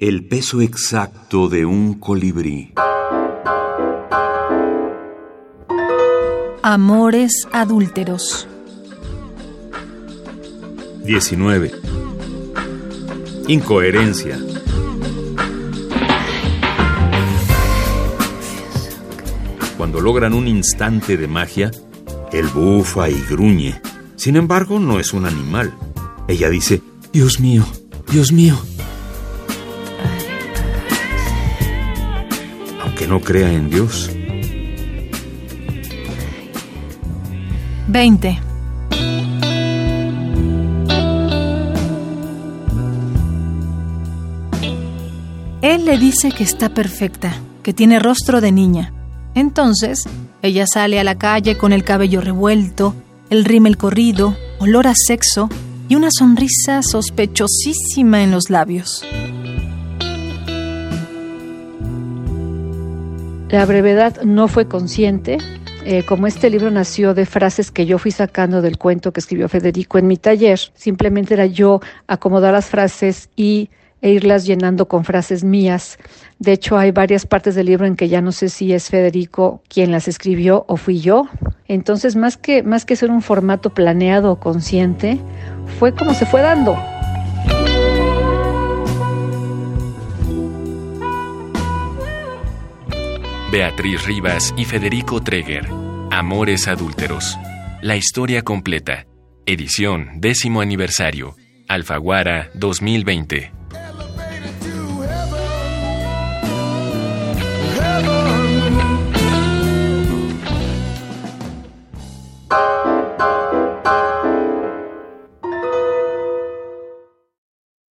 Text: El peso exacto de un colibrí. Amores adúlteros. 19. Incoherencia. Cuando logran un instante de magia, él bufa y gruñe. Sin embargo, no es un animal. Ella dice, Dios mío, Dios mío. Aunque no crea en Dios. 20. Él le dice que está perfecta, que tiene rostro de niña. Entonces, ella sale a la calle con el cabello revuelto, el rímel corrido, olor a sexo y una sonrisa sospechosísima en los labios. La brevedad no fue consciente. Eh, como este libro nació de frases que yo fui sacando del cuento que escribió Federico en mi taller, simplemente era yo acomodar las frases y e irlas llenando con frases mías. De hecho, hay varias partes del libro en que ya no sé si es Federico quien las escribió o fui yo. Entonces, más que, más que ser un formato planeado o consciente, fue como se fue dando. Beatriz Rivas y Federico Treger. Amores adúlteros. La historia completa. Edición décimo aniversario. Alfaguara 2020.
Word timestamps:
El 0.00 0.24
peso 0.24 0.60
exacto 0.60 1.48
de 1.48 1.66
un 1.66 1.94
colibrí. 1.94 2.72
Amores 6.62 7.48
adúlteros. 7.50 8.46
19. 11.04 11.72
Incoherencia. 13.48 14.38
Cuando 19.76 20.00
logran 20.00 20.32
un 20.32 20.46
instante 20.46 21.16
de 21.16 21.26
magia, 21.26 21.72
él 22.32 22.46
bufa 22.54 23.10
y 23.10 23.20
gruñe. 23.28 23.82
Sin 24.14 24.36
embargo, 24.36 24.78
no 24.78 25.00
es 25.00 25.12
un 25.12 25.26
animal. 25.26 25.74
Ella 26.28 26.48
dice, 26.50 26.82
Dios 27.12 27.40
mío, 27.40 27.66
Dios 28.12 28.30
mío. 28.30 28.56
Aunque 32.98 33.14
no 33.14 33.20
crea 33.20 33.52
en 33.52 33.70
Dios. 33.70 34.10
20. 37.86 38.40
Él 45.62 45.84
le 45.84 45.96
dice 45.96 46.32
que 46.32 46.42
está 46.42 46.70
perfecta, 46.70 47.36
que 47.62 47.72
tiene 47.72 48.00
rostro 48.00 48.40
de 48.40 48.50
niña. 48.50 48.92
Entonces, 49.36 50.02
ella 50.42 50.64
sale 50.66 50.98
a 50.98 51.04
la 51.04 51.16
calle 51.18 51.56
con 51.56 51.72
el 51.72 51.84
cabello 51.84 52.20
revuelto, 52.20 52.96
el 53.30 53.44
rímel 53.44 53.76
corrido, 53.76 54.36
olor 54.58 54.88
a 54.88 54.94
sexo 54.96 55.48
y 55.88 55.94
una 55.94 56.08
sonrisa 56.10 56.82
sospechosísima 56.82 58.24
en 58.24 58.32
los 58.32 58.50
labios. 58.50 59.04
La 63.50 63.64
brevedad 63.64 64.22
no 64.24 64.46
fue 64.46 64.68
consciente. 64.68 65.38
Eh, 65.84 66.04
como 66.04 66.26
este 66.26 66.50
libro 66.50 66.70
nació 66.70 67.14
de 67.14 67.24
frases 67.24 67.70
que 67.70 67.86
yo 67.86 67.98
fui 67.98 68.10
sacando 68.10 68.60
del 68.60 68.76
cuento 68.76 69.12
que 69.12 69.20
escribió 69.20 69.48
Federico 69.48 69.96
en 69.96 70.06
mi 70.06 70.18
taller, 70.18 70.58
simplemente 70.74 71.32
era 71.32 71.46
yo 71.46 71.80
acomodar 72.06 72.52
las 72.52 72.66
frases 72.66 73.30
y 73.36 73.70
e 74.00 74.10
irlas 74.10 74.44
llenando 74.44 74.86
con 74.86 75.04
frases 75.04 75.44
mías. 75.44 75.98
De 76.38 76.52
hecho, 76.52 76.76
hay 76.76 76.92
varias 76.92 77.26
partes 77.26 77.54
del 77.54 77.66
libro 77.66 77.86
en 77.86 77.96
que 77.96 78.08
ya 78.08 78.20
no 78.20 78.32
sé 78.32 78.48
si 78.48 78.72
es 78.72 78.90
Federico 78.90 79.62
quien 79.68 79.90
las 79.90 80.08
escribió 80.08 80.64
o 80.68 80.76
fui 80.76 81.00
yo. 81.00 81.26
Entonces, 81.66 82.16
más 82.16 82.36
que, 82.36 82.62
más 82.62 82.84
que 82.84 82.96
ser 82.96 83.10
un 83.10 83.22
formato 83.22 83.70
planeado 83.70 84.30
o 84.30 84.38
consciente, 84.38 85.18
fue 85.78 85.94
como 85.94 86.14
se 86.14 86.26
fue 86.26 86.42
dando. 86.42 86.76
Beatriz 93.50 94.04
Rivas 94.04 94.54
y 94.58 94.66
Federico 94.66 95.22
Treger. 95.22 95.66
Amores 96.10 96.68
adúlteros. 96.68 97.38
La 97.80 97.96
historia 97.96 98.42
completa. 98.42 99.06
Edición 99.46 100.20
décimo 100.20 100.60
aniversario. 100.60 101.34
Alfaguara 101.66 102.50
2020. 102.52 103.57